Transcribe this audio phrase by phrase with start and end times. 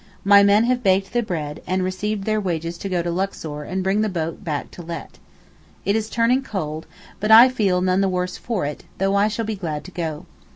[0.23, 3.83] My men have baked the bread, and received their wages to go to Luxor and
[3.83, 5.19] bring the boat back to let.
[5.85, 6.87] It is turning cold,
[7.19, 10.25] but I feel none the worse for it, though I shall be glad to go.